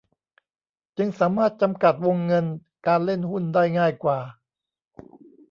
[0.97, 2.45] จึงสามารถจำกัดวงเงิน
[2.87, 4.19] การเล่นหุ้นได้ง่ายกว่า